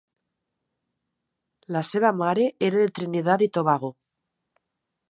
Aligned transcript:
La 1.77 1.83
seva 1.91 2.11
mare 2.23 2.49
era 2.71 2.81
de 2.85 2.89
Trinidad 3.01 3.47
i 3.49 3.51
Tobago. 3.59 3.95